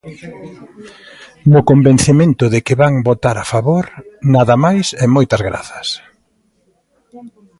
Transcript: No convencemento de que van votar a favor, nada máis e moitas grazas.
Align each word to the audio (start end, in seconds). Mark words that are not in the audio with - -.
No 1.51 1.59
convencemento 1.69 2.43
de 2.53 2.59
que 2.65 2.79
van 2.81 2.95
votar 3.09 3.35
a 3.39 3.49
favor, 3.53 3.85
nada 4.35 4.55
máis 4.65 4.87
e 5.03 5.05
moitas 5.15 5.41
grazas. 5.49 5.87